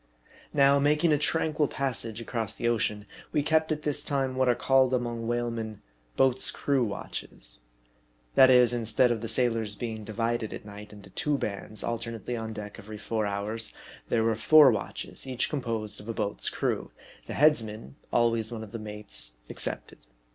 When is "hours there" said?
13.27-14.23